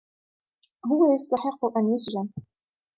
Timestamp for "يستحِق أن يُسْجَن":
1.13-2.29